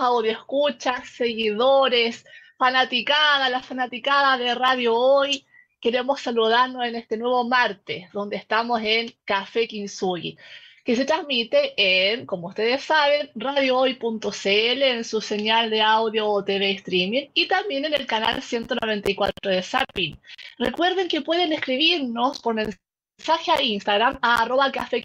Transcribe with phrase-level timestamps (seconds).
[0.00, 2.24] audio escuchas, seguidores,
[2.56, 5.44] fanaticada, la fanaticada de Radio Hoy.
[5.78, 10.38] Queremos saludarnos en este nuevo martes, donde estamos en Café Kinsugi,
[10.84, 16.70] que se transmite en, como ustedes saben, radiohoy.cl en su señal de audio o TV
[16.72, 20.18] streaming y también en el canal 194 de Zapping.
[20.58, 22.89] Recuerden que pueden escribirnos por mensaje
[23.28, 25.04] a Instagram a arroba café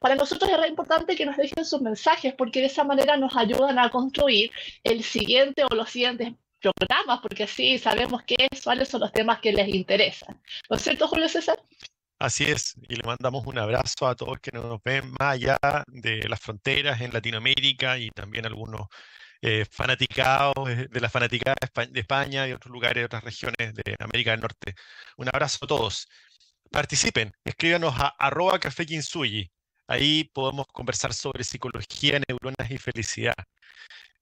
[0.00, 3.78] Para nosotros es importante que nos dejen sus mensajes porque de esa manera nos ayudan
[3.78, 4.50] a construir
[4.84, 9.40] el siguiente o los siguientes programas, porque así sabemos qué es, cuáles son los temas
[9.40, 10.40] que les interesan.
[10.70, 11.60] ¿No es cierto, Julio César?
[12.18, 16.28] Así es, y le mandamos un abrazo a todos que nos ven más allá de
[16.28, 18.86] las fronteras en Latinoamérica y también algunos
[19.40, 21.56] eh, fanaticados eh, de la fanaticada
[21.90, 24.74] de España y otros lugares otras regiones de América del Norte.
[25.16, 26.08] Un abrazo a todos.
[26.72, 28.86] Participen, escríbanos a arroba café
[29.88, 33.34] Ahí podemos conversar sobre psicología, neuronas y felicidad.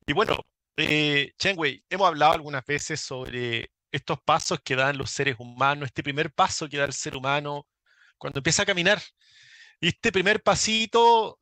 [0.04, 0.36] Y bueno,
[0.76, 6.02] eh, Wei, hemos hablado algunas veces sobre estos pasos que dan los seres humanos, este
[6.02, 7.68] primer paso que da el ser humano
[8.18, 9.00] cuando empieza a caminar.
[9.80, 11.38] Y este primer pasito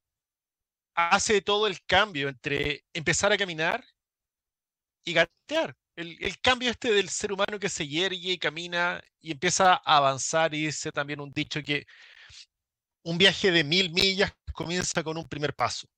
[0.95, 3.83] hace todo el cambio entre empezar a caminar
[5.05, 5.75] y gatear.
[5.99, 10.55] El, cambio este del ser humano que se yergue y camina y empieza a avanzar
[10.55, 11.87] y dice también un dicho que
[13.03, 15.89] un viaje de mil millas comienza con un primer paso.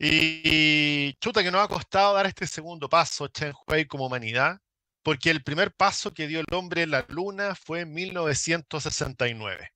[0.00, 4.58] Y chuta que nos ha costado dar este segundo paso, Chen Hui, como humanidad,
[5.02, 9.70] porque el primer paso que dio el hombre en la luna fue en 1969.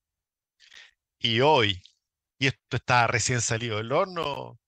[1.20, 1.80] Y hoy,
[2.38, 4.58] y esto está recién salido del horno,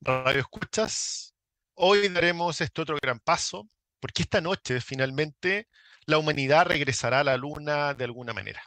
[0.00, 1.35] radio escuchas,
[1.76, 3.68] hoy daremos este otro gran paso,
[4.00, 5.68] porque esta noche finalmente
[6.06, 8.62] la humanidad regresará a la luna de alguna manera.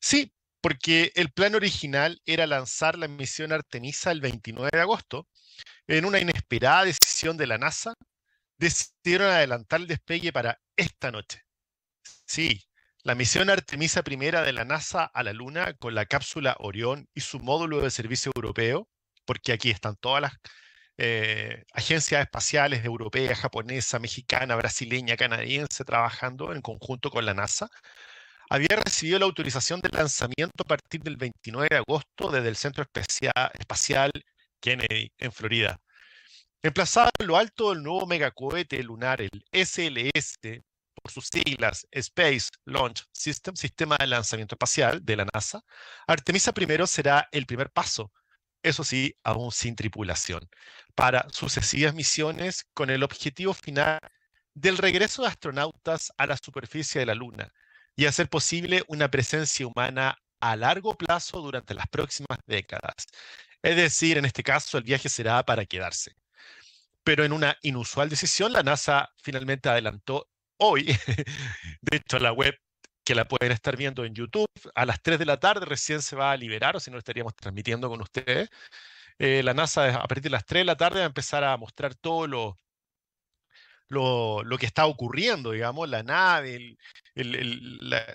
[0.00, 5.28] Sí, porque el plan original era lanzar la misión Artemisa el 29 de agosto.
[5.86, 7.94] En una inesperada decisión de la NASA,
[8.58, 11.42] decidieron adelantar el despegue para esta noche.
[12.26, 12.62] Sí,
[13.02, 17.20] la misión Artemisa I de la NASA a la Luna con la cápsula Orión y
[17.20, 18.88] su módulo de servicio europeo,
[19.24, 20.32] porque aquí están todas las
[20.98, 27.70] eh, agencias espaciales europeas, japonesa, mexicana, brasileña, canadiense trabajando en conjunto con la NASA,
[28.50, 32.84] había recibido la autorización de lanzamiento a partir del 29 de agosto desde el Centro
[33.58, 34.10] Espacial
[34.60, 35.80] Kennedy en Florida.
[36.62, 40.38] Emplazado en lo alto del nuevo megacohete lunar, el SLS,
[41.00, 45.62] por sus siglas Space Launch System, Sistema de Lanzamiento Espacial de la NASA,
[46.06, 48.10] Artemisa I será el primer paso,
[48.62, 50.48] eso sí, aún sin tripulación,
[50.94, 53.98] para sucesivas misiones con el objetivo final
[54.54, 57.52] del regreso de astronautas a la superficie de la Luna
[57.96, 63.06] y hacer posible una presencia humana a largo plazo durante las próximas décadas.
[63.62, 66.12] Es decir, en este caso el viaje será para quedarse.
[67.04, 70.84] Pero en una inusual decisión, la NASA finalmente adelantó hoy,
[71.82, 72.54] de hecho la web
[73.08, 76.14] que la pueden estar viendo en YouTube, a las 3 de la tarde recién se
[76.14, 78.50] va a liberar, o si no estaríamos transmitiendo con ustedes.
[79.18, 81.56] Eh, la NASA a partir de las 3 de la tarde va a empezar a
[81.56, 82.58] mostrar todo lo,
[83.88, 86.76] lo, lo, que está ocurriendo, digamos, la nave,
[87.14, 87.34] el,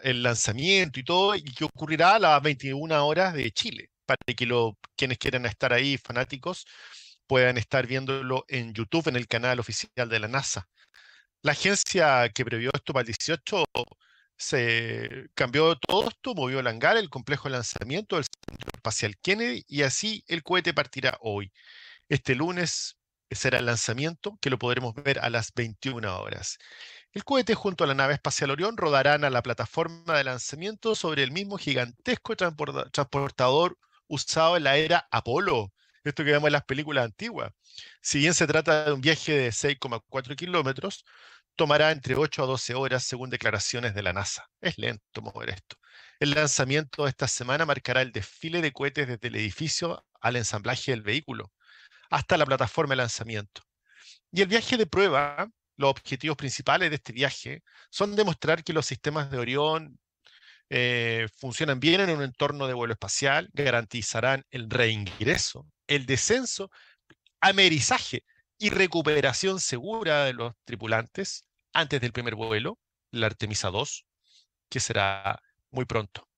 [0.04, 4.48] el, lanzamiento y todo, y que ocurrirá a las 21 horas de Chile, para que
[4.96, 6.66] quienes quieran estar ahí, fanáticos,
[7.26, 10.68] puedan estar viéndolo en YouTube, en el canal oficial de la NASA.
[11.42, 13.66] La agencia que previó esto para el 18
[14.44, 19.66] se cambió todo esto, movió el hangar, el complejo de lanzamiento del Centro Espacial Kennedy,
[19.68, 21.52] y así el cohete partirá hoy.
[22.10, 22.98] Este lunes
[23.32, 26.60] será el lanzamiento, que lo podremos ver a las 21 horas.
[27.14, 31.24] El cohete junto a la nave espacial Orión rodarán a la plataforma de lanzamiento sobre
[31.24, 33.78] el mismo gigantesco transportador
[34.08, 35.72] usado en la era Apolo,
[36.04, 37.54] esto que vemos en las películas antiguas.
[38.02, 41.06] Si bien se trata de un viaje de 6,4 kilómetros,
[41.56, 44.46] tomará entre 8 a 12 horas según declaraciones de la NASA.
[44.62, 45.76] Es lento mover esto.
[46.20, 50.92] El lanzamiento de esta semana marcará el desfile de cohetes desde el edificio al ensamblaje
[50.92, 51.52] del vehículo
[52.10, 53.62] hasta la plataforma de lanzamiento.
[54.32, 55.48] Y el viaje de prueba,
[55.78, 60.00] los objetivos principales de este viaje son demostrar que los sistemas de Orión
[60.70, 66.72] eh, funcionan bien en un entorno de vuelo espacial, garantizarán el reingreso, el descenso,
[67.42, 68.24] amerizaje
[68.64, 72.80] y recuperación segura de los tripulantes antes del primer vuelo,
[73.12, 74.06] la Artemisa 2,
[74.70, 76.30] que será muy pronto.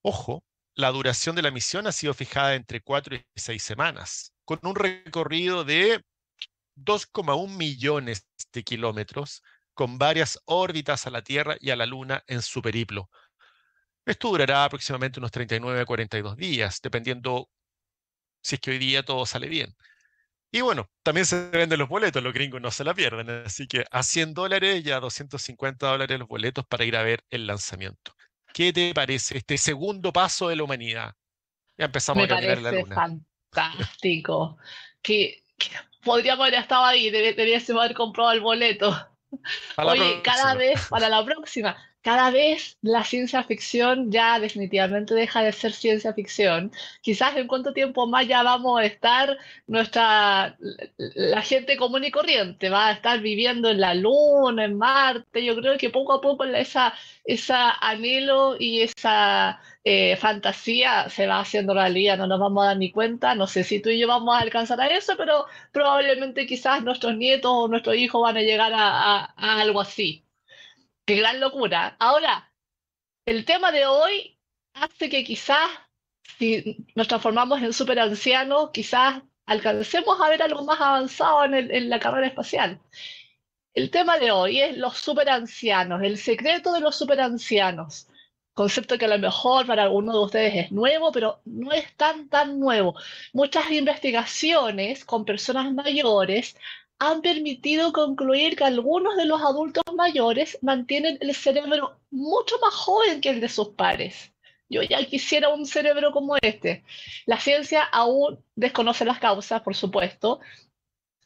[0.00, 0.44] Ojo,
[0.76, 4.76] la duración de la misión ha sido fijada entre 4 y 6 semanas con un
[4.76, 6.04] recorrido de
[6.76, 9.42] 2,1 millones de kilómetros,
[9.72, 13.10] con varias órbitas a la Tierra y a la Luna en su periplo.
[14.06, 17.50] Esto durará aproximadamente unos 39 a 42 días, dependiendo
[18.44, 19.74] si es que hoy día todo sale bien.
[20.54, 23.84] Y bueno, también se venden los boletos, los gringos no se la pierden, así que
[23.90, 28.14] a 100 dólares y a 250 dólares los boletos para ir a ver el lanzamiento.
[28.52, 31.12] ¿Qué te parece este segundo paso de la humanidad?
[31.76, 32.94] Ya empezamos Me a caminar la luna.
[33.50, 34.56] fantástico.
[35.02, 35.70] Que, que
[36.04, 38.96] podríamos haber estado ahí, deb- debiésemos haber comprado el boleto.
[39.76, 45.52] Oye, cada vez, para la próxima, cada vez la ciencia ficción ya definitivamente deja de
[45.52, 46.70] ser ciencia ficción.
[47.02, 49.36] Quizás en cuánto tiempo más ya vamos a estar
[49.66, 50.56] nuestra,
[50.98, 55.44] la gente común y corriente, va a estar viviendo en la Luna, en Marte.
[55.44, 61.40] Yo creo que poco a poco esa, esa anhelo y esa eh, fantasía se va
[61.40, 63.34] haciendo realidad, no nos vamos a dar ni cuenta.
[63.34, 67.16] No sé si tú y yo vamos a alcanzar a eso, pero probablemente quizás nuestros
[67.16, 70.23] nietos o nuestros hijos van a llegar a, a- a algo así.
[71.06, 71.96] Qué gran locura.
[71.98, 72.50] Ahora,
[73.26, 74.38] el tema de hoy
[74.72, 75.68] hace que quizás,
[76.38, 82.00] si nos transformamos en super ancianos, quizás alcancemos a ver algo más avanzado en, la
[82.00, 82.80] carrera espacial.
[83.74, 88.08] El tema de hoy es los superancianos, el secreto de los superancianos.
[88.54, 92.28] Concepto que a lo mejor para algunos de ustedes es nuevo, pero no es tan,
[92.28, 92.94] tan nuevo.
[93.32, 96.56] Muchas investigaciones con personas mayores
[96.98, 103.20] han permitido concluir que algunos de los adultos mayores mantienen el cerebro mucho más joven
[103.20, 104.32] que el de sus pares.
[104.68, 106.84] Yo ya quisiera un cerebro como este.
[107.26, 110.40] La ciencia aún desconoce las causas, por supuesto,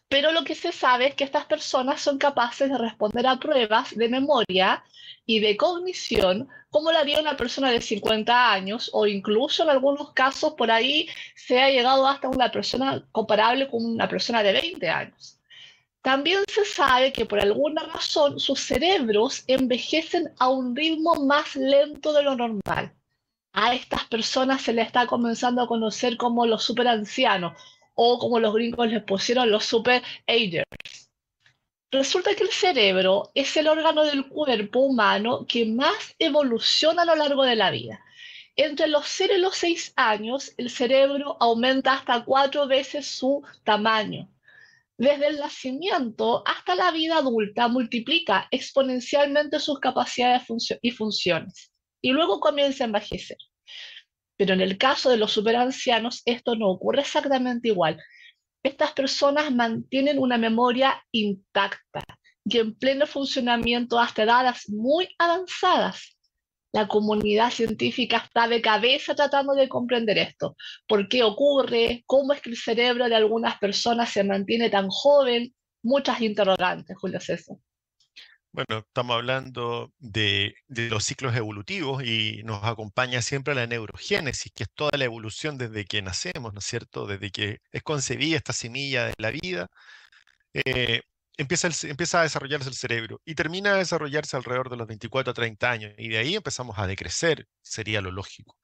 [0.09, 3.95] pero lo que se sabe es que estas personas son capaces de responder a pruebas
[3.95, 4.83] de memoria
[5.27, 10.13] y de cognición como lo haría una persona de 50 años o incluso en algunos
[10.13, 14.89] casos por ahí se ha llegado hasta una persona comparable con una persona de 20
[14.89, 15.38] años.
[16.03, 22.13] También se sabe que por alguna razón sus cerebros envejecen a un ritmo más lento
[22.13, 22.95] de lo normal.
[23.53, 27.61] A estas personas se les está comenzando a conocer como los superancianos
[27.95, 31.09] o como los gringos les pusieron los super agers.
[31.91, 37.17] Resulta que el cerebro es el órgano del cuerpo humano que más evoluciona a lo
[37.17, 38.01] largo de la vida.
[38.57, 44.29] Entre los 0 y los 6 años, el cerebro aumenta hasta cuatro veces su tamaño.
[44.99, 50.43] Desde el nacimiento hasta la vida adulta multiplica exponencialmente sus capacidades
[50.83, 51.71] y funciones
[52.03, 53.37] y luego comienza a envejecer.
[54.37, 58.03] Pero en el caso de los superancianos esto no ocurre exactamente igual.
[58.65, 62.03] Estas personas mantienen una memoria intacta
[62.45, 66.18] y en pleno funcionamiento hasta edades muy avanzadas.
[66.73, 70.57] La comunidad científica está de cabeza tratando de comprender esto.
[70.87, 72.03] ¿Por qué ocurre?
[72.07, 75.55] ¿Cómo es que el cerebro de algunas personas se mantiene tan joven?
[75.83, 77.57] Muchas interrogantes, Julio César.
[78.53, 84.71] Bueno, estamos hablando de, los ciclos evolutivos y nos acompaña siempre la neurogénesis, que es
[84.75, 87.07] toda la evolución desde que nacemos, ¿no es cierto?
[87.07, 89.69] Desde que es concebida esta semilla de la vida,
[90.55, 91.03] eh,
[91.39, 91.69] empieza,
[92.21, 95.95] a desarrollarse el cerebro y termina a desarrollarse alrededor de los 24 a 30 años
[95.99, 98.57] y de ahí empezamos a decrecer, sería lo lógico.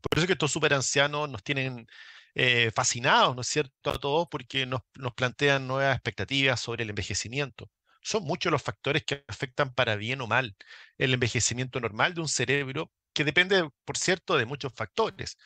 [0.00, 1.86] Por eso que estos superancianos nos tienen
[2.34, 4.82] eh, fascinados, ¿no es cierto?, a todos porque nos
[5.16, 7.70] plantean nuevas expectativas sobre el envejecimiento.
[8.02, 10.56] Son muchos los factores que afectan para bien o mal
[10.98, 15.38] el envejecimiento normal de un cerebro que depende, por cierto, de muchos factores.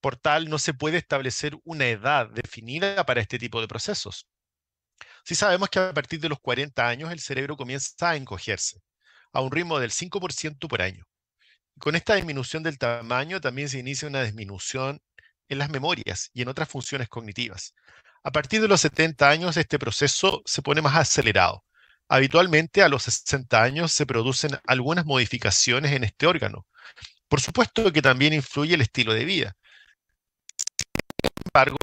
[0.00, 4.26] Por tal, no se puede establecer una edad definida para este tipo de procesos.
[5.24, 8.82] Sí sabemos que a partir de los 40 años el cerebro comienza a encogerse
[9.32, 11.04] a un ritmo del 5% por año.
[11.78, 15.00] Con esta disminución del tamaño también se inicia una disminución
[15.48, 17.74] en las memorias y en otras funciones cognitivas.
[18.22, 21.64] A partir de los 70 años este proceso se pone más acelerado.
[22.08, 26.66] Habitualmente a los 60 años se producen algunas modificaciones en este órgano.
[27.28, 29.56] Por supuesto que también influye el estilo de vida.
[31.22, 31.78] Sin embargo,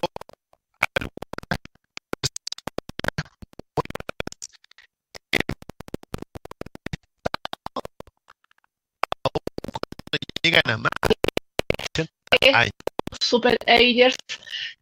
[10.63, 12.72] llegan a más de 80 años.
[13.20, 14.15] Super Agers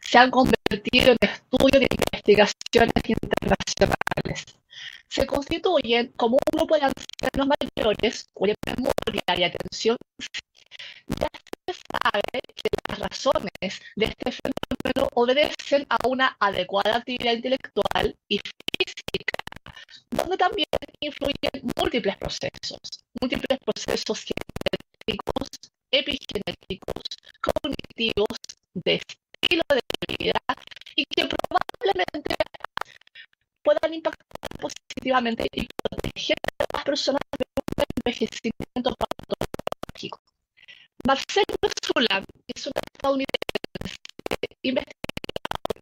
[0.02, 4.46] se han convertido en estudios de investigaciones internacionales.
[5.08, 9.98] Se constituyen como un grupo de ancianos mayores cuya memoria y atención
[11.20, 11.28] ya
[11.68, 18.40] se sabe que las razones de este fenómeno obedecen a una adecuada actividad intelectual y
[18.78, 19.34] física,
[20.12, 20.68] donde también
[21.00, 22.80] influyen múltiples procesos,
[23.20, 25.48] múltiples procesos genéticos,
[25.92, 27.04] epigenéticos,
[27.42, 28.38] cognitivos,
[28.74, 29.82] de estilo de
[30.18, 30.40] vida
[30.96, 32.36] y que probablemente
[33.64, 34.28] puedan impactar
[34.60, 40.20] positivamente y proteger a las personas de un envejecimiento patológico.
[41.06, 41.46] Marcelo
[41.86, 43.40] Zulan es un estadounidense
[44.62, 45.00] investigador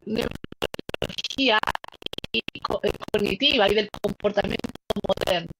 [0.06, 1.58] en neurología
[2.32, 4.68] y, eh, cognitiva y del comportamiento
[5.06, 5.50] moderno,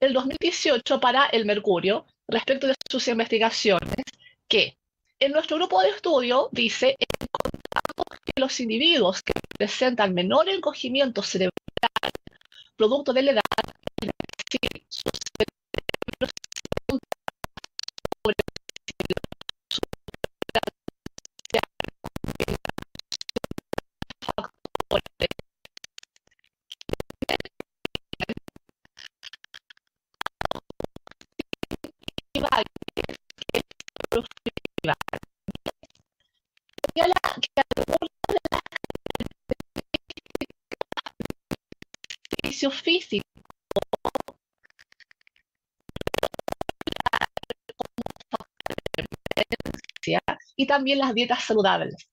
[0.00, 4.04] el 2018 para el Mercurio respecto de sus investigaciones
[4.46, 4.78] que
[5.18, 11.52] en nuestro grupo de estudio dice encontramos que los individuos que presentan menor encogimiento cerebral
[12.76, 13.42] producto de la edad,
[50.78, 52.08] también las dietas saludables.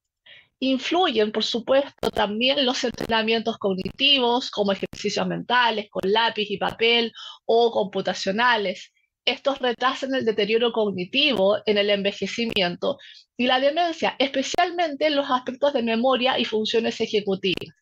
[0.60, 7.12] Influyen, por supuesto, también los entrenamientos cognitivos, como ejercicios mentales, con lápiz y papel
[7.46, 8.92] o computacionales.
[9.24, 12.98] Estos retrasan el deterioro cognitivo en el envejecimiento
[13.38, 17.76] y la demencia, especialmente en los aspectos de memoria y funciones ejecutivas.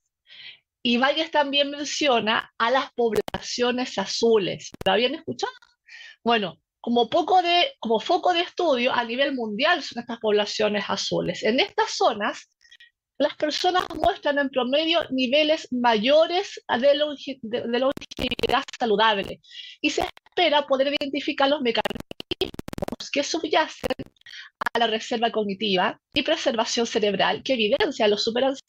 [0.84, 4.72] Y Valles también menciona a las poblaciones azules.
[4.86, 5.54] ¿Lo habían escuchado?
[6.26, 11.42] Bueno, como, poco de, como foco de estudio a nivel mundial son estas poblaciones azules.
[11.42, 12.50] En estas zonas,
[13.18, 16.94] las personas muestran en promedio niveles mayores de,
[17.80, 19.40] longevidad saludable
[19.80, 22.52] y se espera poder identificar los mecanismos
[23.14, 23.96] que subyacen
[24.74, 28.60] a la reserva cognitiva y preservación cerebral que evidencia los superancianos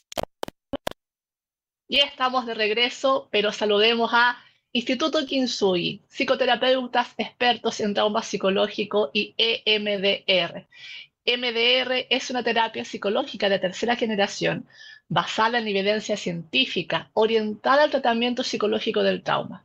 [1.89, 4.39] y estamos de regreso, pero saludemos a
[4.77, 10.67] Instituto Kinsui, psicoterapeutas expertos en trauma psicológico y EMDR.
[11.25, 14.67] MDR es una terapia psicológica de tercera generación
[15.07, 19.65] basada en evidencia científica orientada al tratamiento psicológico del trauma.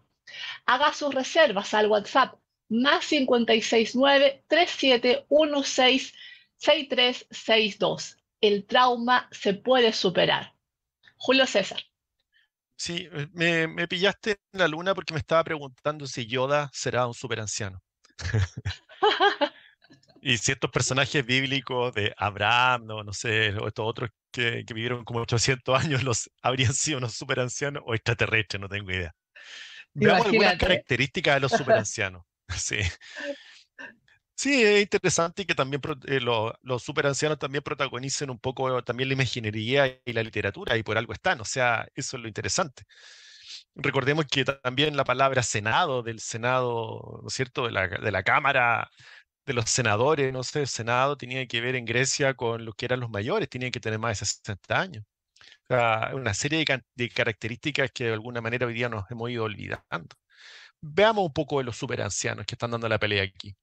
[0.68, 2.36] Haga sus reservas al WhatsApp
[2.70, 6.14] más 569 3716
[6.56, 8.18] 6362.
[8.42, 10.54] El trauma se puede superar.
[11.18, 11.89] Julio César.
[12.80, 17.14] Sí, me, me, pillaste en la luna porque me estaba preguntando si Yoda será un
[17.14, 17.82] superanciano.
[20.22, 24.74] y si estos personajes bíblicos de Abraham, no, no sé, o estos otros que, que,
[24.74, 29.14] vivieron como 800 años, los habrían sido unos superancianos o extraterrestres, no tengo idea.
[29.94, 31.52] Veamos algunas características de los
[31.86, 32.24] superancianos.
[32.56, 32.80] sí.
[34.42, 40.00] Sí, es interesante que también eh, los superancianos también protagonicen un poco también la imaginería
[40.06, 42.84] y la literatura, y por algo están, o sea, eso es lo interesante.
[43.76, 48.24] Recordemos que también la palabra Senado, del Senado, ¿no es cierto?, de la, de la
[48.24, 48.90] Cámara
[49.46, 53.02] de los senadores, no sé, Senado tenía que ver en Grecia con los que eran
[53.02, 55.06] los mayores, tenían que tener más de 60 años.
[55.70, 59.30] O sea, una serie de, de características que de alguna manera hoy día nos hemos
[59.32, 60.16] ido olvidando.
[60.82, 63.56] Veamos un poco de los superancianos que están dando la pelea aquí.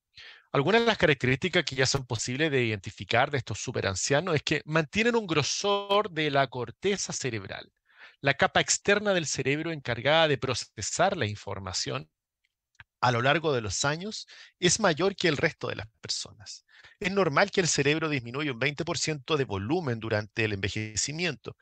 [0.52, 4.62] Algunas de las características que ya son posibles de identificar de estos superancianos es que
[4.64, 7.70] mantienen un grosor de la corteza cerebral,
[8.20, 12.08] la capa externa del cerebro encargada de procesar la información
[13.00, 14.26] a lo largo de los años
[14.58, 16.64] es mayor que el resto de las personas.
[16.98, 21.56] Es normal que el cerebro disminuya un 20% de volumen durante el envejecimiento,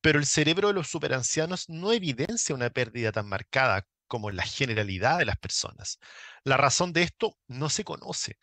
[0.00, 5.18] pero el cerebro de los superancianos no evidencia una pérdida tan marcada como la generalidad
[5.18, 5.98] de las personas.
[6.44, 8.38] La razón de esto no se conoce.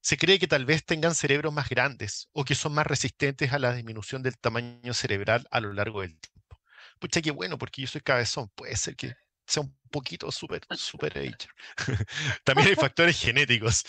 [0.00, 3.58] Se cree que tal vez tengan cerebros más grandes o que son más resistentes a
[3.58, 6.60] la disminución del tamaño cerebral a lo largo del tiempo.
[6.98, 8.48] Pucha, qué bueno, porque yo soy cabezón.
[8.54, 9.14] Puede ser que
[9.46, 11.48] sea un poquito super, super age.
[12.44, 13.84] También hay factores genéticos.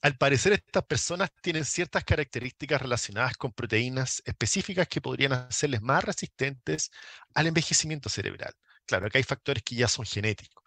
[0.00, 6.04] Al parecer, estas personas tienen ciertas características relacionadas con proteínas específicas que podrían hacerles más
[6.04, 6.90] resistentes
[7.34, 8.54] al envejecimiento cerebral.
[8.88, 10.64] Claro, acá hay factores que ya son genéticos.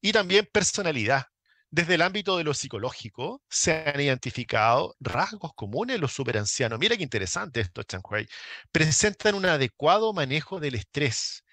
[0.00, 1.26] Y también personalidad.
[1.70, 6.78] Desde el ámbito de lo psicológico se han identificado rasgos comunes en los superancianos.
[6.78, 8.28] Mira qué interesante esto, Chanhuay.
[8.72, 11.44] Presentan un adecuado manejo del estrés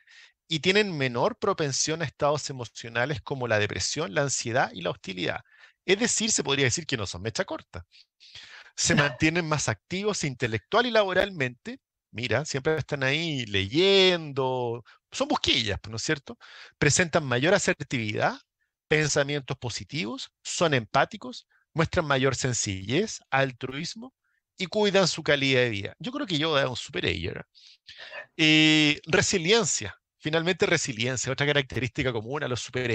[0.47, 5.41] y tienen menor propensión a estados emocionales como la depresión, la ansiedad y la hostilidad.
[5.85, 7.85] Es decir, se podría decir que no son mecha corta.
[8.75, 11.79] Se mantienen más activos intelectual y laboralmente.
[12.15, 16.37] Mira, siempre están ahí leyendo, son busquillas, ¿no es cierto?
[16.77, 18.37] Presentan mayor asertividad,
[18.87, 24.13] pensamientos positivos, son empáticos, muestran mayor sencillez, altruismo
[24.57, 25.95] y cuidan su calidad de vida.
[25.99, 27.05] Yo creo que yo es un super
[28.37, 32.91] Y resiliencia, finalmente resiliencia, otra característica común a los super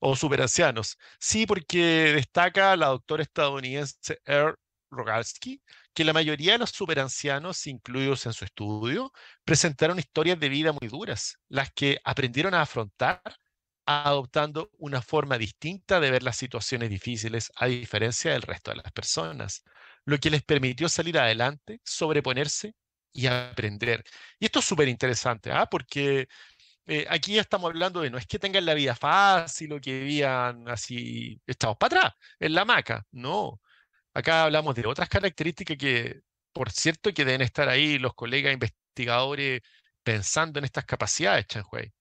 [0.00, 0.96] o superancianos.
[1.18, 1.78] Sí, porque
[2.14, 4.56] destaca la doctora estadounidense Earl
[4.90, 5.60] Rogalski
[5.98, 9.12] que la mayoría de los superancianos incluidos en su estudio
[9.44, 13.20] presentaron historias de vida muy duras, las que aprendieron a afrontar
[13.84, 18.92] adoptando una forma distinta de ver las situaciones difíciles a diferencia del resto de las
[18.92, 19.64] personas,
[20.04, 22.76] lo que les permitió salir adelante, sobreponerse
[23.12, 24.04] y aprender.
[24.38, 25.66] Y esto es súper interesante, ¿ah?
[25.66, 26.28] porque
[26.86, 30.68] eh, aquí estamos hablando de no es que tengan la vida fácil o que vivan
[30.68, 33.60] así echados para atrás, en la hamaca, no.
[34.18, 36.22] Acá hablamos de otras características que,
[36.52, 39.60] por cierto, que deben estar ahí los colegas investigadores
[40.02, 41.92] pensando en estas capacidades, Chanhuey.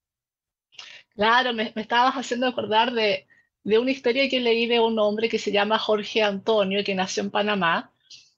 [1.14, 3.28] Claro, me, estabas haciendo acordar de,
[3.64, 7.22] de, una historia que leí de un hombre que se llama Jorge Antonio, que nació
[7.22, 7.94] en Panamá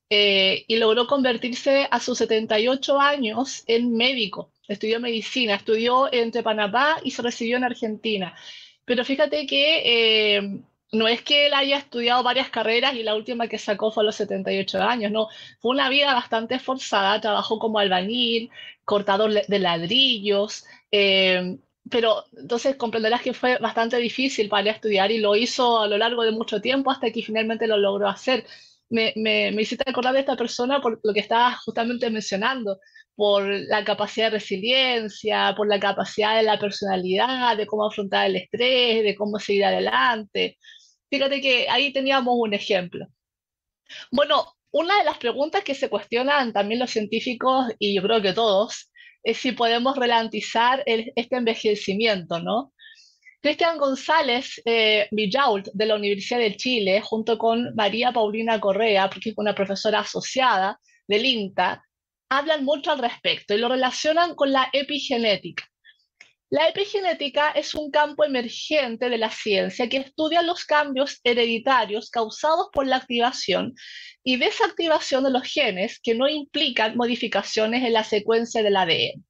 [0.09, 4.51] eh, y logró convertirse a sus 78 años en médico.
[4.67, 8.35] Estudió medicina, estudió entre Panamá y se recibió en Argentina.
[8.83, 13.47] Pero fíjate que eh, no es que él haya estudiado varias carreras y la última
[13.47, 15.27] que sacó fue a los 78 años, no,
[15.59, 18.49] fue una vida bastante esforzada, trabajó como albañil,
[18.85, 21.57] cortador de ladrillos, eh,
[21.89, 25.97] pero entonces comprenderás que fue bastante difícil para él estudiar y lo hizo a lo
[25.97, 28.45] largo de mucho tiempo hasta que finalmente lo logró hacer.
[28.89, 32.79] Me, me, me hiciste acordar de esta persona por lo que estabas justamente mencionando,
[33.19, 38.37] por la capacidad de resiliencia, por la capacidad de la personalidad, de cómo afrontar el
[38.37, 40.57] estrés, de cómo seguir adelante.
[41.09, 43.07] Fíjate que ahí teníamos un ejemplo.
[44.11, 48.33] Bueno, una de las preguntas que se cuestionan también los científicos, y yo creo que
[48.33, 48.91] todos,
[49.23, 52.73] es si podemos ralentizar este envejecimiento, ¿no?
[53.41, 59.37] Cristian González eh, de la Universidad de Chile, junto con María Paulina Correa, porque es
[59.37, 61.83] una profesora asociada del INTA,
[62.29, 65.68] hablan mucho al respecto y lo relacionan con la epigenética.
[66.51, 72.69] La epigenética es un campo emergente de la ciencia que estudia los cambios hereditarios causados
[72.73, 73.75] por la activación
[74.23, 79.23] y desactivación de los genes que no implican modificaciones en la secuencia del ADN.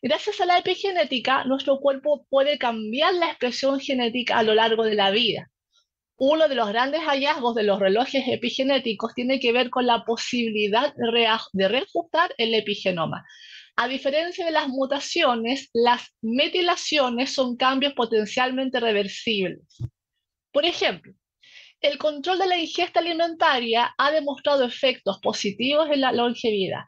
[0.00, 4.94] Gracias a la epigenética, nuestro cuerpo puede cambiar la expresión genética a lo largo de
[4.94, 5.50] la vida.
[6.18, 10.94] Uno de los grandes hallazgos de los relojes epigenéticos tiene que ver con la posibilidad
[11.52, 13.24] de reajustar el epigenoma,
[13.80, 19.62] a diferencia de las mutaciones, las metilaciones son cambios potencialmente reversibles.
[20.52, 21.12] Por ejemplo,
[21.80, 26.86] el control de la ingesta alimentaria ha demostrado efectos positivos en la longevidad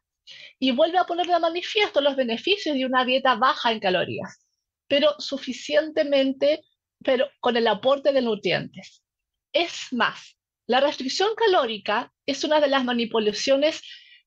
[0.58, 4.44] y vuelve a poner de manifiesto los beneficios de una dieta baja en calorías,
[4.88, 6.64] pero suficientemente,
[7.04, 9.04] pero con el aporte de nutrientes.
[9.52, 13.80] Es más, la restricción calórica es una de las manipulaciones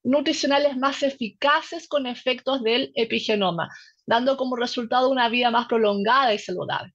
[0.03, 3.69] nutricionales más eficaces con efectos del epigenoma,
[4.05, 6.93] dando como resultado una vida más prolongada y saludable.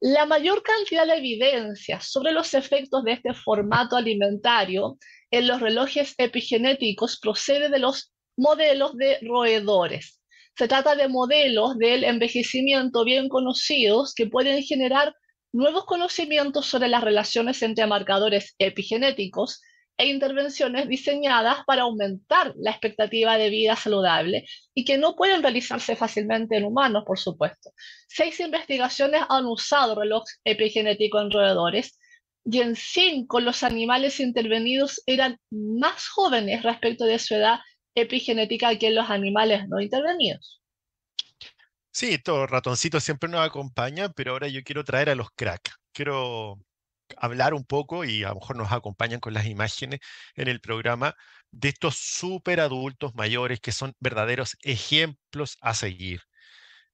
[0.00, 4.98] La mayor cantidad de evidencia sobre los efectos de este formato alimentario
[5.30, 10.20] en los relojes epigenéticos procede de los modelos de roedores.
[10.58, 15.14] Se trata de modelos del envejecimiento bien conocidos que pueden generar
[15.52, 19.62] nuevos conocimientos sobre las relaciones entre marcadores epigenéticos
[19.98, 25.96] e intervenciones diseñadas para aumentar la expectativa de vida saludable y que no pueden realizarse
[25.96, 27.70] fácilmente en humanos, por supuesto.
[28.08, 31.98] Seis investigaciones han usado reloj epigenético en roedores
[32.44, 37.58] y en cinco los animales intervenidos eran más jóvenes respecto de su edad
[37.94, 40.62] epigenética que los animales no intervenidos.
[41.90, 45.72] Sí, estos ratoncitos siempre nos acompañan, pero ahora yo quiero traer a los crack.
[45.92, 46.58] Quiero
[47.16, 50.00] hablar un poco y a lo mejor nos acompañan con las imágenes
[50.34, 51.14] en el programa
[51.50, 56.22] de estos super adultos mayores que son verdaderos ejemplos a seguir.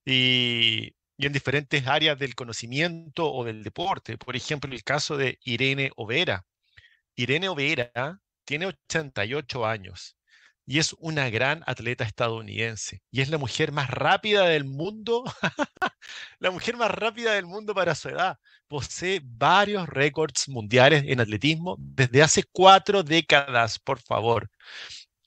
[0.04, 4.18] Y, en diferentes áreas del conocimiento o del deporte.
[4.18, 6.44] Por ejemplo, el caso de Irene Overa.
[7.14, 10.16] Irene Overa tiene 88 años
[10.66, 15.24] y es una gran atleta estadounidense y es la mujer más rápida del mundo,
[16.38, 18.38] la mujer más rápida del mundo para su edad.
[18.68, 24.50] Posee varios récords mundiales en atletismo desde hace cuatro décadas, por favor.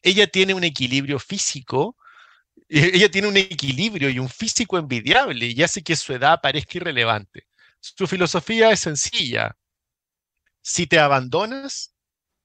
[0.01, 1.97] Ella tiene un equilibrio físico,
[2.69, 6.77] e-, ella tiene un equilibrio y un físico envidiable y hace que su edad parezca
[6.77, 7.47] irrelevante.
[7.81, 9.55] Su filosofía es sencilla.
[10.61, 11.93] Si te abandonas,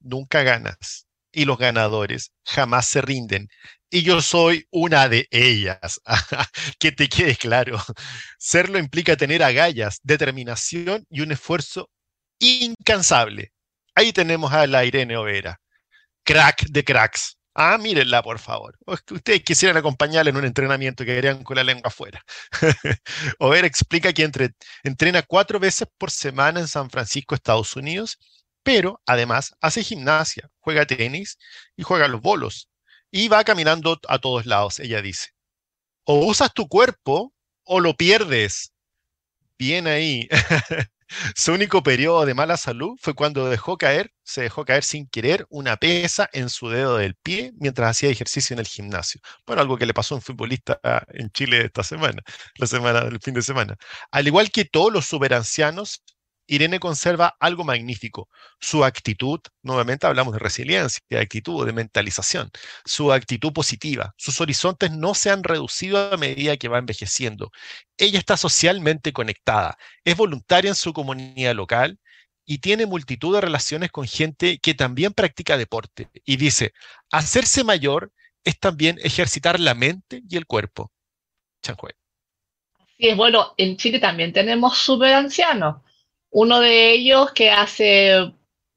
[0.00, 3.48] nunca ganas y los ganadores jamás se rinden.
[3.90, 6.00] Y yo soy una de ellas.
[6.78, 7.78] que te quede claro.
[8.38, 11.90] Serlo implica tener agallas, determinación y un esfuerzo
[12.38, 13.52] incansable.
[13.94, 15.60] Ahí tenemos a la Irene Overa,
[16.24, 17.36] crack de cracks.
[17.54, 18.78] Ah, mírenla, por favor.
[19.10, 22.22] Ustedes quisieran acompañarla en un entrenamiento que querían con la lengua afuera.
[23.40, 24.50] Over explica que entre,
[24.84, 28.18] entrena cuatro veces por semana en San Francisco, Estados Unidos,
[28.62, 31.38] pero además hace gimnasia, juega tenis
[31.77, 32.68] y juega los bolos.
[33.11, 35.31] Y va caminando a todos lados, ella dice.
[36.05, 37.33] O usas tu cuerpo
[37.64, 38.73] o lo pierdes.
[39.59, 40.29] Bien ahí.
[41.35, 45.44] Su único periodo de mala salud fue cuando dejó caer, se dejó caer sin querer
[45.51, 49.20] una pesa en su dedo del pie mientras hacía ejercicio en el gimnasio.
[49.46, 52.23] Bueno, algo que le pasó a un futbolista en Chile esta semana,
[52.57, 53.77] la semana del fin de semana.
[54.12, 56.03] Al igual que todos los superancianos,
[56.50, 62.50] Irene conserva algo magnífico, su actitud, nuevamente hablamos de resiliencia, de actitud, de mentalización,
[62.84, 67.52] su actitud positiva, sus horizontes no se han reducido a medida que va envejeciendo.
[67.96, 72.00] Ella está socialmente conectada, es voluntaria en su comunidad local
[72.44, 76.10] y tiene multitud de relaciones con gente que también practica deporte.
[76.24, 76.72] Y dice,
[77.12, 78.10] hacerse mayor
[78.42, 80.90] es también ejercitar la mente y el cuerpo.
[81.62, 81.94] Chanjue.
[82.98, 85.82] Sí, bueno, en Chile también tenemos superancianos
[86.30, 88.32] uno de ellos que hace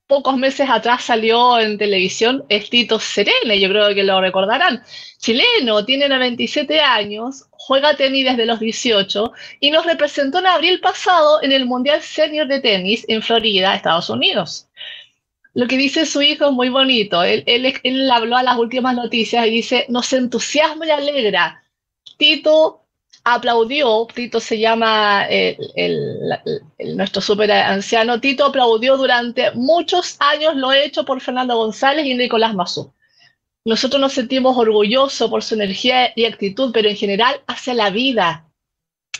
[0.07, 4.83] pocos meses atrás salió en televisión es Tito Serene, yo creo que lo recordarán.
[5.17, 11.41] Chileno, tiene 97 años, juega tenis desde los 18 y nos representó en abril pasado
[11.41, 14.67] en el Mundial Senior de Tenis en Florida, Estados Unidos.
[15.53, 17.23] Lo que dice su hijo es muy bonito.
[17.23, 21.63] Él, él, él habló a las últimas noticias y dice, nos entusiasma y alegra.
[22.17, 22.82] Tito
[23.23, 25.27] aplaudió, Tito se llama
[26.95, 32.53] nuestro super anciano, Tito aplaudió durante muchos años lo hecho por Fernando González y Nicolás
[32.53, 32.93] Mazú.
[33.65, 38.45] Nosotros nos sentimos orgullosos por su energía y actitud, pero en general hacia la vida.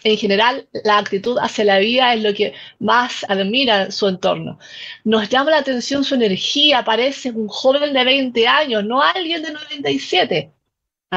[0.03, 4.59] En general, la actitud hacia la vida es lo que más admira su entorno.
[5.05, 9.53] Nos llama la atención su energía, parece un joven de 20 años, no alguien de
[9.53, 10.51] 97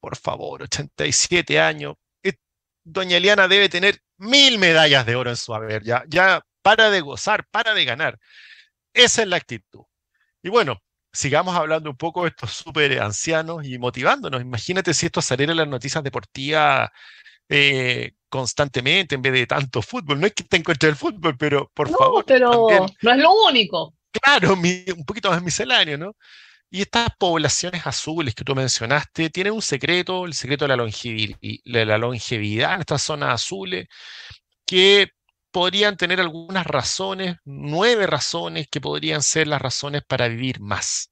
[0.00, 1.94] por favor, 87 años.
[2.82, 5.84] Doña Eliana debe tener mil medallas de oro en su haber.
[5.84, 8.18] Ya, ya para de gozar, para de ganar.
[8.92, 9.84] Esa es la actitud.
[10.42, 10.82] Y bueno,
[11.12, 14.40] sigamos hablando un poco de estos súper ancianos y motivándonos.
[14.40, 16.90] Imagínate si esto saliera en las noticias deportivas
[17.48, 20.20] eh, constantemente en vez de tanto fútbol.
[20.20, 22.24] No es que esté en contra del fútbol, pero por favor.
[22.24, 23.94] Pero no es lo único.
[24.10, 26.16] Claro, un poquito más misceláneo, ¿no?
[26.70, 31.38] Y estas poblaciones azules que tú mencionaste tienen un secreto, el secreto de la longevidad,
[31.40, 33.88] de en estas zonas azules,
[34.64, 35.08] que
[35.50, 41.10] podrían tener algunas razones, nueve razones que podrían ser las razones para vivir más.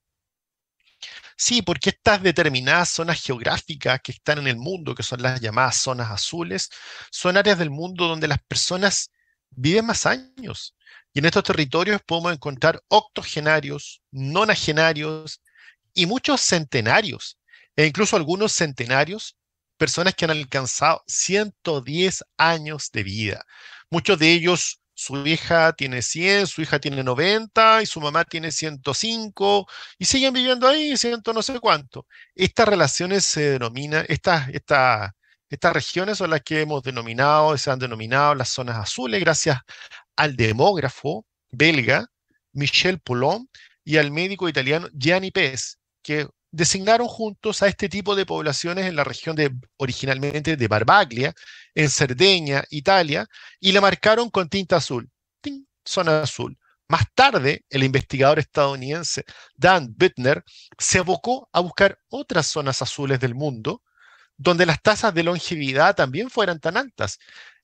[1.37, 5.77] Sí, porque estas determinadas zonas geográficas que están en el mundo, que son las llamadas
[5.77, 6.69] zonas azules,
[7.11, 9.11] son áreas del mundo donde las personas
[9.51, 10.77] viven más años.
[11.13, 15.41] Y en estos territorios podemos encontrar octogenarios, nonagenarios
[15.99, 17.39] y muchos centenarios,
[17.75, 19.37] e incluso algunos centenarios
[19.77, 23.45] personas que han alcanzado 110 años de vida.
[23.91, 28.53] Muchos de ellos, su hija tiene 100, su hija tiene 90 y su mamá tiene
[28.53, 29.67] 105
[29.99, 32.07] y siguen viviendo ahí, ciento no sé cuánto.
[32.37, 35.11] Estas relaciones se denominan, estas, estas,
[35.51, 39.59] estas regiones son las que hemos denominado, se han denominado las zonas azules gracias
[40.15, 42.07] al demógrafo belga
[42.53, 43.49] Michel Poulon
[43.85, 48.97] y al médico italiano Gianni Pes, que designaron juntos a este tipo de poblaciones en
[48.97, 51.35] la región de, originalmente de Barbaglia,
[51.75, 53.27] en Cerdeña, Italia,
[53.61, 55.11] y la marcaron con tinta azul,
[55.85, 56.57] zona azul.
[56.89, 60.43] Más tarde, el investigador estadounidense Dan Bittner
[60.79, 63.83] se abocó a buscar otras zonas azules del mundo
[64.39, 67.19] donde las tasas de longevidad también fueran tan altas.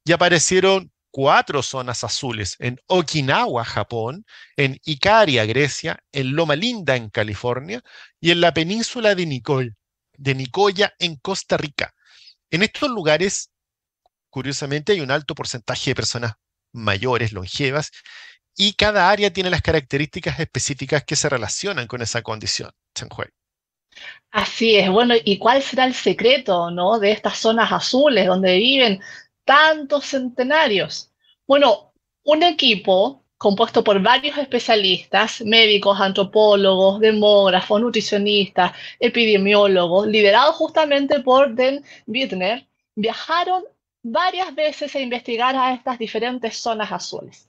[0.04, 7.08] Y aparecieron cuatro zonas azules en Okinawa, Japón, en Icaria, Grecia, en Loma Linda, en
[7.08, 7.84] California,
[8.18, 11.94] y en la península de, Nicoya, en Costa Rica.
[12.50, 13.52] En estos lugares,
[14.28, 16.32] curiosamente, hay un alto porcentaje de personas
[16.72, 17.92] mayores, longevas,
[18.56, 22.72] y cada área tiene las características específicas que se relacionan con esa condición.
[24.32, 26.98] Así es, bueno, ¿y cuál será el secreto, ¿no?
[26.98, 29.00] de estas zonas azules donde viven
[29.44, 31.10] tantos centenarios?
[31.46, 31.92] Bueno,
[32.24, 41.84] un equipo compuesto por varios especialistas, médicos, antropólogos, demógrafos, nutricionistas, epidemiólogos, liderados justamente por Den
[42.06, 43.64] Wittner, viajaron
[44.02, 47.48] varias veces a investigar a estas diferentes zonas azules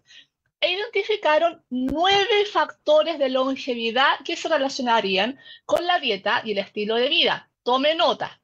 [0.60, 6.96] e identificaron nueve factores de longevidad que se relacionarían con la dieta y el estilo
[6.96, 7.50] de vida.
[7.64, 8.40] Tome nota.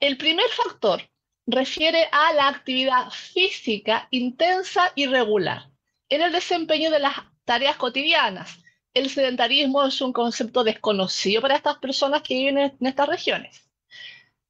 [0.00, 1.02] El primer factor
[1.46, 5.68] refiere a la actividad física intensa y regular
[6.08, 8.58] en el desempeño de las tareas cotidianas.
[8.94, 13.68] El sedentarismo es un concepto desconocido para estas personas que viven en estas regiones.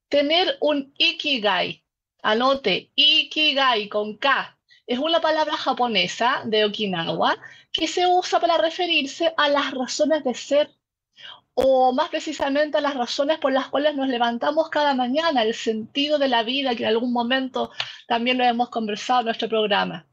[0.08, 1.82] Tener un ikigai,
[2.22, 7.38] anote, ikigai con K, es una palabra japonesa de Okinawa
[7.72, 10.70] que se usa para referirse a las razones de ser
[11.54, 16.28] o más precisamente las razones por las cuales nos levantamos cada mañana, el sentido de
[16.28, 17.70] la vida que en algún momento
[18.08, 20.06] también lo hemos conversado en nuestro programa.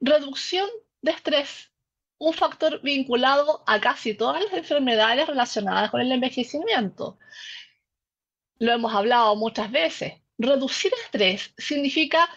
[0.00, 0.68] Reducción
[1.00, 1.72] de estrés,
[2.18, 7.18] un factor vinculado a casi todas las enfermedades relacionadas con el envejecimiento.
[8.58, 10.14] Lo hemos hablado muchas veces.
[10.36, 12.28] Reducir estrés significa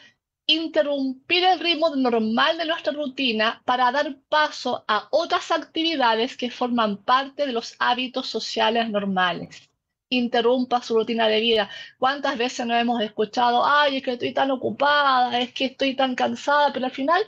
[0.48, 7.04] interrumpir el ritmo normal de nuestra rutina para dar paso a otras actividades que forman
[7.04, 9.70] parte de los hábitos sociales normales.
[10.10, 11.70] Interrumpa su rutina de vida.
[12.00, 16.16] ¿Cuántas veces nos hemos escuchado, ay, es que estoy tan ocupada, es que estoy tan
[16.16, 17.22] cansada, pero al final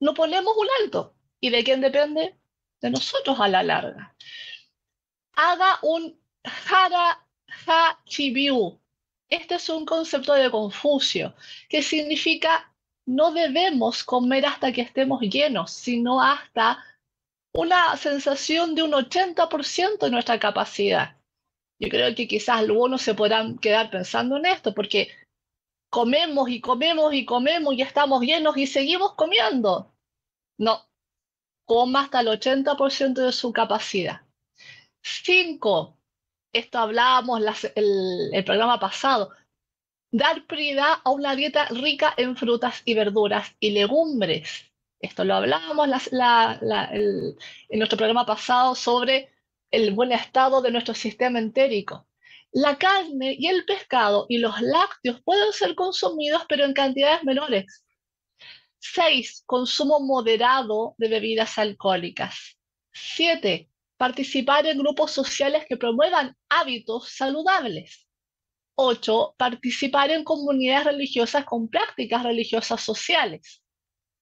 [0.00, 1.14] no ponemos un alto?
[1.40, 2.36] ¿Y de quién depende?
[2.80, 4.16] De nosotros a la larga.
[5.34, 6.18] Haga un
[6.70, 7.26] hara
[7.66, 8.80] ha chibiu,
[9.28, 11.34] este es un concepto de Confucio,
[11.68, 12.72] que significa
[13.06, 16.84] no debemos comer hasta que estemos llenos, sino hasta
[17.54, 21.16] una sensación de un 80% de nuestra capacidad.
[21.78, 25.10] Yo creo que quizás algunos se podrán quedar pensando en esto, porque
[25.90, 29.94] comemos y comemos y comemos y estamos llenos y seguimos comiendo.
[30.58, 30.86] No,
[31.64, 34.22] coma hasta el 80% de su capacidad.
[35.02, 35.95] Cinco,
[36.52, 37.40] esto hablábamos
[37.74, 39.30] el, programa pasado,
[40.10, 44.72] dar prioridad a una dieta rica en frutas y verduras y legumbres.
[44.98, 49.30] Esto lo hablábamos en nuestro programa pasado sobre
[49.70, 52.06] el buen estado de nuestro sistema entérico.
[52.52, 57.84] La carne y el pescado y los lácteos pueden ser consumidos, pero en cantidades menores.
[58.78, 59.42] 6.
[59.44, 62.56] Consumo moderado de bebidas alcohólicas.
[62.92, 68.06] 7 participar en grupos sociales que promuevan hábitos saludables.
[68.76, 69.34] 8.
[69.38, 73.62] Participar en comunidades religiosas con prácticas religiosas sociales.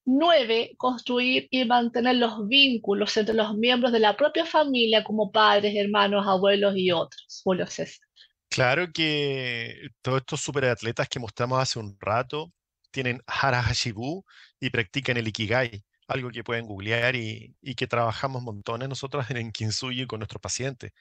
[0.07, 0.75] 9.
[0.77, 6.27] Construir y mantener los vínculos entre los miembros de la propia familia como padres, hermanos,
[6.27, 7.41] abuelos y otros.
[7.43, 8.07] Julio César.
[8.49, 12.53] Claro que todos estos superatletas que mostramos hace un rato
[12.93, 13.65] tienen hara
[14.61, 20.07] y practican el ikigai algo que pueden googlear y, que trabajamos montones nosotros en Kinsuyi
[20.07, 20.93] con nuestros pacientes.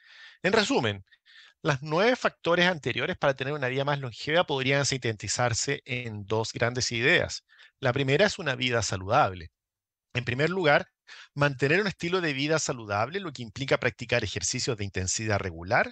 [0.43, 1.03] En resumen,
[1.61, 6.91] las nueve factores anteriores para tener una vida más longeva podrían sintetizarse en dos grandes
[6.91, 7.45] ideas.
[7.79, 9.51] La primera es una vida saludable.
[10.13, 10.87] En primer lugar,
[11.33, 15.91] mantener un estilo de vida saludable, lo que implica practicar ejercicios de intensidad regular,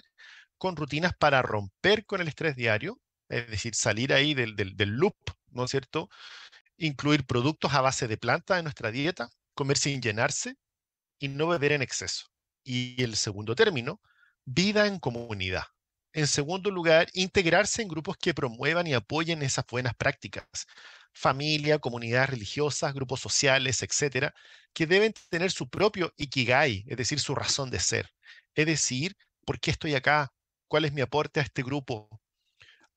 [0.58, 5.16] con rutinas para romper con el estrés diario, es decir, salir ahí del, loop,
[5.50, 6.08] ¿no es cierto?
[6.86, 10.56] Incluir productos a base de planta en nuestra dieta, comer sin llenarse
[11.18, 12.26] y no beber en exceso.
[12.64, 14.00] Y el segundo término,
[14.44, 15.64] vida en comunidad.
[16.14, 20.46] en segundo lugar, integrarse en grupos que promuevan y apoyen esas buenas prácticas.
[21.14, 24.34] Familia, comunidades religiosas, grupos sociales, etcétera,
[24.74, 28.10] que deben tener su propio ikigai, es decir, su razón de ser.
[28.54, 29.16] Es decir,
[29.46, 30.32] ¿por qué estoy acá?
[30.68, 32.08] ¿Cuál es mi aporte a este grupo?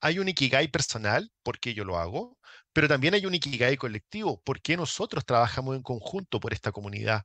[0.02, 2.38] Hay un ikigai personal, ¿por qué yo lo hago?
[2.76, 7.24] Pero también hay un ikigai colectivo, ¿por qué nosotros trabajamos en conjunto por esta comunidad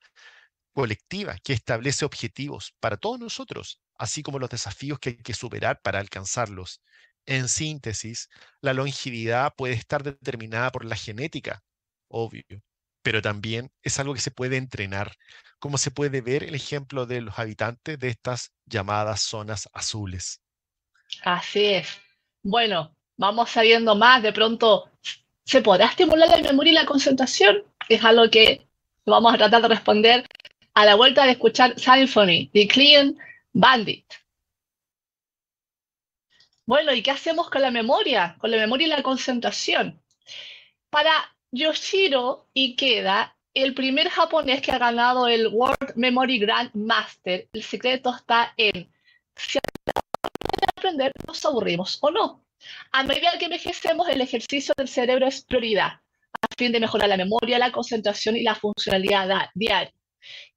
[0.73, 5.81] colectiva que establece objetivos para todos nosotros, así como los desafíos que hay que superar
[5.83, 6.83] para alcanzarlos?
[7.27, 8.29] En síntesis,
[8.61, 11.65] la longevidad puede estar determinada por la genética,
[12.07, 12.45] obvio,
[13.03, 15.17] pero también es algo que se puede entrenar,
[15.59, 20.41] como se puede ver el ejemplo de los habitantes de estas llamadas zonas azules.
[21.25, 21.89] Así es.
[22.41, 24.89] Bueno, vamos sabiendo más, de pronto,
[25.51, 27.65] ¿se podrá estimular la memoria y la concentración?
[27.89, 28.69] Es algo que
[29.05, 30.25] vamos a tratar de responder
[30.75, 33.19] a la vuelta de escuchar Symphony de Clean
[33.53, 34.07] Bandit.
[36.67, 38.37] Bueno, ¿y qué hacemos con la memoria?
[38.39, 40.01] Con la memoria y la concentración.
[40.89, 41.11] Para
[41.51, 48.15] Yoshiro Ikeda, el primer japonés que ha ganado el World Memory Grand Master, el secreto
[48.15, 48.89] está en
[49.35, 49.59] si
[50.77, 52.45] aprender nos aburrimos o no.
[52.92, 56.01] A medida que envejecemos, el ejercicio del cerebro es prioridad
[56.42, 59.92] a fin de mejorar la memoria, la concentración y la funcionalidad diaria.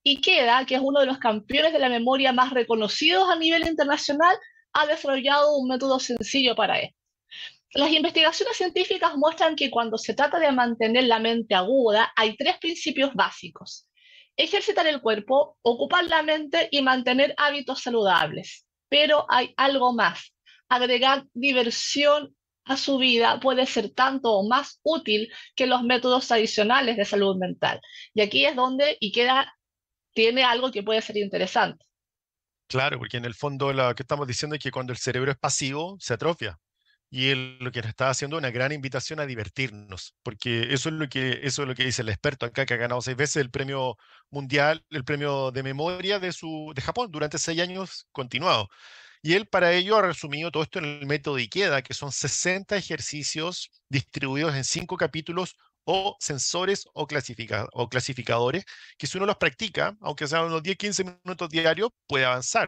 [0.03, 4.35] Ikeda, que es uno de los campeones de la memoria más reconocidos a nivel internacional,
[4.73, 6.97] ha desarrollado un método sencillo para esto.
[7.73, 12.57] Las investigaciones científicas muestran que cuando se trata de mantener la mente aguda, hay tres
[12.59, 13.87] principios básicos.
[14.35, 18.65] Ejercitar el cuerpo, ocupar la mente y mantener hábitos saludables.
[18.89, 20.32] Pero hay algo más.
[20.69, 26.97] Agregar diversión a su vida puede ser tanto o más útil que los métodos tradicionales
[26.97, 27.81] de salud mental.
[28.13, 29.53] Y aquí es donde Ikeda
[30.13, 31.85] tiene algo que puede ser interesante.
[32.67, 35.37] Claro, porque en el fondo lo que estamos diciendo es que cuando el cerebro es
[35.37, 36.57] pasivo, se atrofia.
[37.09, 40.89] Y él lo que nos está haciendo es una gran invitación a divertirnos, porque eso
[40.89, 43.15] es lo que, eso es lo que dice el experto acá, que ha ganado seis
[43.15, 43.97] veces el premio
[44.31, 48.67] mundial, el premio de memoria de, su, de Japón durante seis años continuados.
[49.25, 52.75] Y él para ello ha resumido todo esto en el método IKEDA, que son 60
[52.75, 55.55] ejercicios distribuidos en cinco capítulos
[55.85, 58.65] o sensores o, clasificadores,
[58.97, 62.67] que si uno los practica, aunque sean unos 10, 15 minutos diarios, puede avanzar.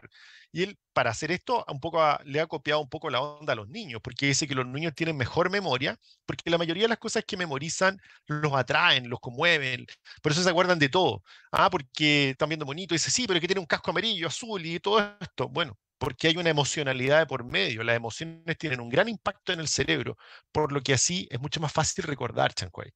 [0.52, 3.56] Y él, para hacer esto, un poco le ha copiado un poco la onda a
[3.56, 6.98] los niños, porque dice que los niños tienen mejor memoria, porque la mayoría de las
[6.98, 9.86] cosas que memorizan los atraen, los conmueven,
[10.22, 11.22] por eso se acuerdan de todo.
[11.52, 14.80] Ah, porque están viendo bonito, dice, sí, pero que tiene un casco amarillo, azul y
[14.80, 15.48] todo esto.
[15.50, 17.82] Bueno, porque hay una emocionalidad de por medio.
[17.82, 20.16] Las emociones tienen un gran impacto en el cerebro,
[20.52, 22.90] por lo que así es mucho más fácil recordar, Chancuay.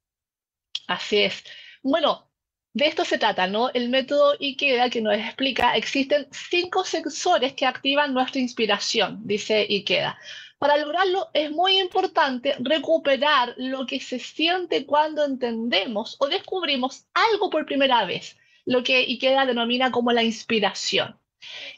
[0.87, 1.45] Así es.
[1.83, 2.31] Bueno,
[2.73, 3.71] de esto se trata, ¿no?
[3.71, 10.17] El método IKEA que nos explica, existen cinco sensores que activan nuestra inspiración, dice IKEA.
[10.59, 17.51] Para lograrlo es muy importante recuperar lo que se siente cuando entendemos o descubrimos algo
[17.51, 18.37] por primera vez,
[18.67, 21.19] lo que IKEA denomina como la inspiración.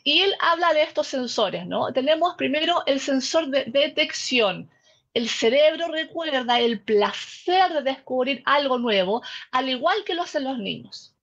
[0.05, 1.93] Y él habla de estos sensores, ¿no?
[1.93, 4.71] Tenemos primero el sensor de detección,
[5.15, 10.59] el cerebro recuerda el placer de descubrir algo nuevo, al igual que lo hacen los
[10.59, 11.15] niños.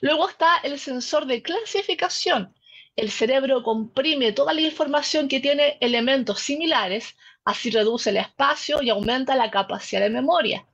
[0.00, 2.52] Luego está el sensor de clasificación.
[2.96, 8.90] El cerebro comprime toda la información que tiene elementos similares, así reduce el espacio y
[8.90, 10.66] aumenta la capacidad de memoria.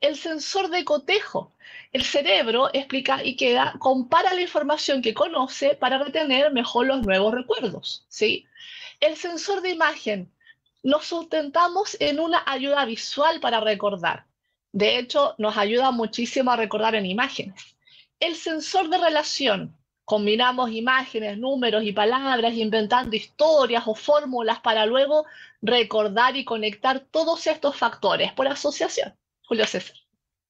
[0.00, 1.52] El sensor de cotejo.
[1.92, 8.04] El cerebro, explica Ikea, compara la información que conoce para retener mejor los nuevos recuerdos.
[8.08, 8.46] ¿sí?
[9.00, 10.32] El sensor de imagen
[10.82, 14.26] nos sustentamos en una ayuda visual para recordar.
[14.72, 17.76] De hecho, nos ayuda muchísimo a recordar en imágenes.
[18.20, 19.76] El sensor de relación.
[20.04, 25.26] Combinamos imágenes, números y palabras, inventando historias o fórmulas para luego
[25.60, 29.14] recordar y conectar todos estos factores por asociación.
[29.48, 29.96] Julio César.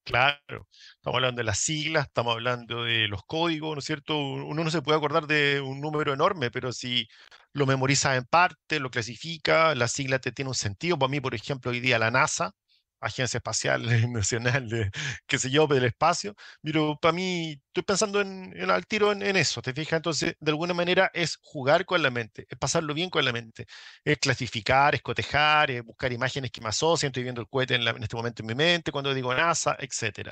[0.05, 4.19] Claro, estamos hablando de las siglas, estamos hablando de los códigos, ¿no es cierto?
[4.19, 7.07] Uno no se puede acordar de un número enorme, pero si
[7.53, 10.99] lo memoriza en parte, lo clasifica, la sigla te tiene un sentido.
[10.99, 12.53] Para mí, por ejemplo, hoy día la NASA,
[13.01, 13.83] Agencia Espacial
[14.13, 14.91] Nacional, de,
[15.27, 19.23] qué sé yo, del espacio, pero para mí estoy pensando en, en al tiro en,
[19.37, 19.99] eso, ¿te fijas?
[19.99, 23.67] Entonces, de alguna manera es jugar con la mente, es pasarlo bien con la mente,
[24.05, 27.87] es clasificar, es cotejar, es buscar imágenes que me asocian, estoy viendo el cohete en,
[27.87, 30.31] en este momento en mi mente, cuando digo NASA, etc.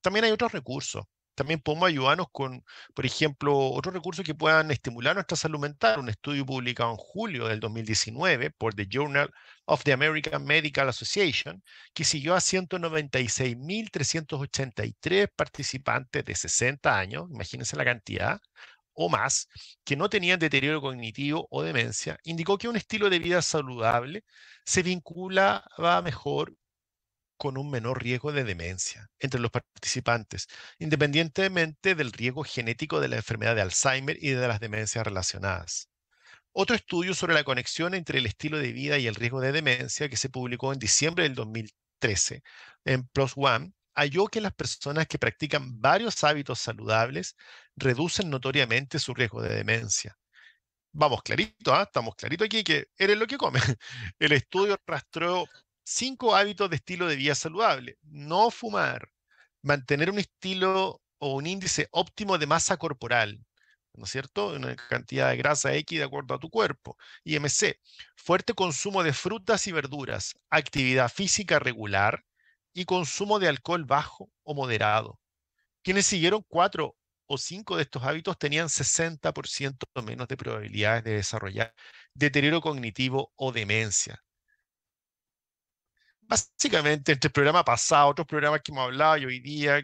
[0.00, 1.04] También hay otros recursos.
[1.38, 2.64] También podemos ayudarnos con,
[2.94, 6.00] por ejemplo, otros recursos que puedan estimular nuestra salud mental.
[6.00, 9.30] Un estudio publicado en julio del 2019 por The Journal
[9.68, 11.62] of the American Medical Association,
[11.94, 18.40] que siguió a 196.383 participantes de 60 años, imagínense la cantidad,
[18.94, 19.48] o más
[19.84, 24.24] que no tenían deterioro cognitivo o demencia, indicó que un estilo de vida saludable
[24.64, 26.56] se vinculaba mejor
[27.36, 30.48] con un menor riesgo de demencia entre los participantes,
[30.78, 35.88] independientemente del riesgo genético de la enfermedad de Alzheimer y de las demencias relacionadas.
[36.60, 40.08] Otro estudio sobre la conexión entre el estilo de vida y el riesgo de demencia,
[40.08, 42.42] que se publicó en diciembre del 2013
[42.84, 47.36] en PLOS ONE, halló que las personas que practican varios hábitos saludables
[47.76, 50.18] reducen notoriamente su riesgo de demencia.
[50.92, 51.84] Vamos clarito, ¿ah?
[51.84, 53.60] estamos clarito aquí que eres lo que come.
[54.18, 55.46] El estudio rastró
[55.84, 57.98] cinco hábitos de estilo de vida saludable.
[58.02, 59.08] No fumar,
[59.62, 63.46] mantener un estilo o un índice óptimo de masa corporal,
[63.98, 64.48] ¿no es cierto?
[64.54, 66.96] Una cantidad de grasa X de acuerdo a tu cuerpo.
[67.24, 67.78] IMC,
[68.16, 72.24] fuerte consumo de frutas y verduras, actividad física regular
[72.72, 75.20] y consumo de alcohol bajo o moderado.
[75.82, 76.96] Quienes siguieron cuatro
[77.26, 81.74] o cinco de estos hábitos tenían 60% menos de probabilidades de desarrollar
[82.14, 84.22] deterioro cognitivo o demencia.
[86.22, 89.82] Básicamente, entre el programa pasado, otros programas que hemos hablado y hoy día,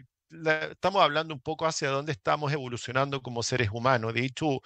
[0.71, 4.13] estamos hablando un poco hacia dónde estamos evolucionando como seres humanos.
[4.13, 4.61] De hecho,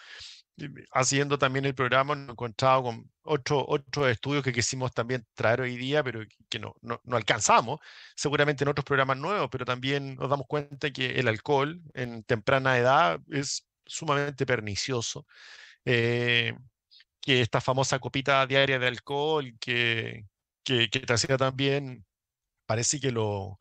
[0.92, 5.78] haciendo también el programa, nos encontrado con otros otro estudios que quisimos también traer hoy
[5.78, 7.80] día, pero que no, no, no, alcanzamos,
[8.16, 12.78] seguramente en otros programas nuevos, pero también nos damos cuenta que el alcohol en temprana
[12.78, 15.26] edad es sumamente pernicioso.
[15.86, 16.54] Eh,
[17.22, 20.26] que esta famosa copita diaria de alcohol que,
[20.64, 22.06] que, que te hacía también,
[22.66, 23.60] parece que lo,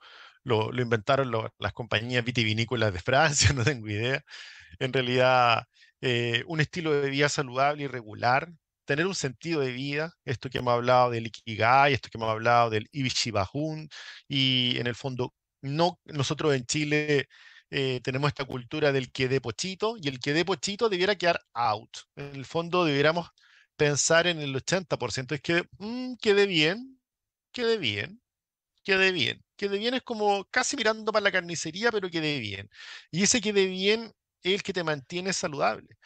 [0.48, 4.22] lo, inventaron las compañías vitivinícolas de Francia, no tengo idea.
[4.78, 5.64] En realidad,
[6.00, 8.50] eh, un estilo de vida saludable y regular,
[8.84, 12.70] tener un sentido de vida, esto que hemos hablado del Ikigai, esto que hemos hablado
[12.70, 13.88] del Ibishibahun,
[14.28, 17.28] y en el fondo, no, nosotros en Chile
[17.70, 21.40] eh, tenemos esta cultura del que de pochito, y el que de pochito debiera quedar
[21.54, 21.90] out.
[22.16, 23.28] En el fondo debiéramos
[23.76, 27.00] pensar en el 80%, es que mm, quede bien,
[27.52, 28.22] quede bien,
[28.84, 29.42] quede bien.
[29.58, 32.70] Quede bien es como casi mirando para la carnicería, pero quede bien.
[33.10, 35.98] Y ese quede bien es el que te mantiene saludable.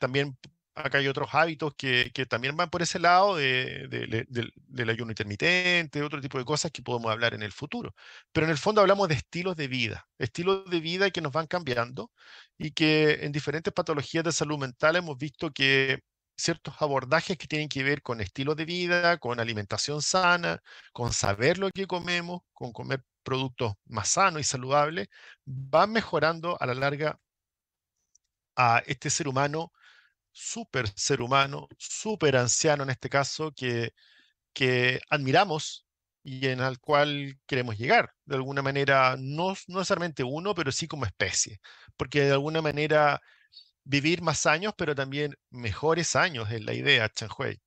[0.00, 0.36] También
[0.76, 6.20] acá hay otros hábitos que, también van por ese lado de, del ayuno intermitente, otro
[6.20, 7.94] tipo de cosas que podemos hablar en el futuro.
[8.32, 11.46] Pero en el fondo hablamos de estilos de vida, estilos de vida que nos van
[11.46, 12.10] cambiando
[12.58, 16.02] y que en diferentes patologías de salud mental hemos visto que
[16.36, 20.62] ciertos abordajes que tienen que ver con estilo de vida, con alimentación sana,
[20.92, 25.08] con saber lo que comemos, con comer productos más sanos y saludables,
[25.44, 27.18] van mejorando a la larga
[28.56, 29.72] a este ser humano,
[30.32, 33.92] súper ser humano, súper anciano en este caso, que,
[35.10, 35.86] admiramos
[36.22, 40.88] y en el cual queremos llegar, de alguna manera, no, no necesariamente uno, pero sí
[40.88, 41.60] como especie,
[41.96, 43.20] porque de alguna manera
[43.86, 47.58] vivir más años, pero también mejores años es la idea, Hui.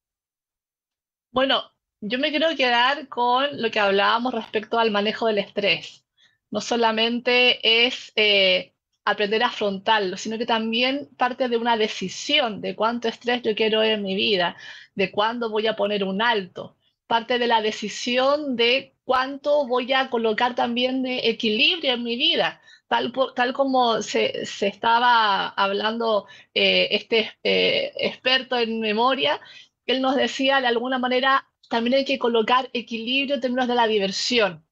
[1.31, 1.63] Bueno,
[2.01, 6.05] yo me quiero quedar con lo que hablábamos respecto al manejo del estrés.
[6.51, 8.73] No solamente es eh,
[9.05, 13.81] aprender a afrontarlo, sino que también parte de una decisión de cuánto estrés yo quiero
[13.81, 14.57] en mi vida,
[14.95, 16.77] de cuándo voy a poner un alto,
[17.09, 22.61] parte de la decisión de cuánto voy a colocar también de equilibrio en mi vida
[22.89, 29.39] tal, como se, estaba hablando eh, este eh, experto en memoria,
[29.85, 33.87] él nos decía de alguna manera, también hay que colocar equilibrio en términos de la
[33.87, 34.65] diversión.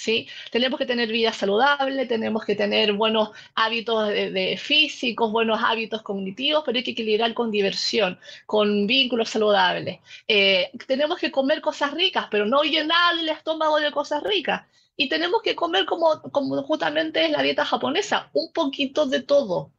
[0.00, 0.26] ¿Sí?
[0.50, 6.62] Tenemos que tener vida saludable, tenemos que tener buenos hábitos de, físicos, buenos hábitos cognitivos,
[6.64, 9.98] pero hay que equilibrar con diversión, con vínculos saludables.
[10.26, 14.62] Eh, tenemos que comer cosas ricas, pero no llenar el estómago de cosas ricas
[14.96, 19.72] y tenemos que comer como, como justamente es la dieta japonesa, un poquito de todo,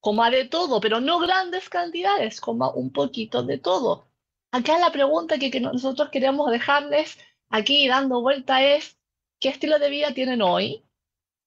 [0.00, 4.08] coma de todo, pero no grandes cantidades, coma un poquito de todo.
[4.50, 7.18] Acá la pregunta que, que nosotros queremos dejarles
[7.50, 8.97] aquí dando vuelta es,
[9.40, 10.84] ¿qué estilo de vida tienen hoy?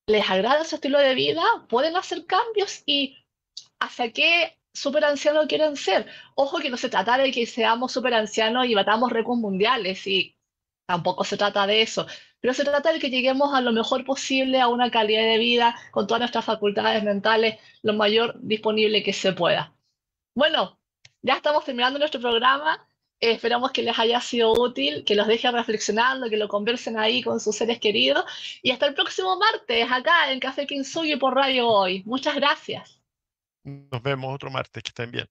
[0.07, 1.43] ¿Les agrada su estilo de vida?
[1.69, 2.83] ¿Pueden hacer cambios?
[2.85, 3.17] ¿Y
[3.79, 6.07] hacia qué super ancianos quieren ser?
[6.35, 10.35] Ojo que no se trata de que seamos super ancianos y batamos récords mundiales, y
[10.87, 12.07] tampoco se trata de eso
[12.41, 15.75] pero se trata de que lleguemos a lo mejor posible a una calidad de vida
[15.91, 19.73] con todas nuestras facultades mentales lo mayor disponible que se pueda.
[20.35, 20.79] Bueno,
[21.21, 22.87] ya estamos terminando nuestro programa.
[23.21, 27.39] Esperamos que les haya sido útil, que los deje reflexionando, que lo conversen ahí con
[27.39, 28.25] sus seres queridos.
[28.61, 32.03] Y hasta el próximo martes, acá en Café Kinsugi por Radio Hoy.
[32.05, 32.99] Muchas gracias.
[33.63, 35.27] Nos vemos otro martes, que estén bien.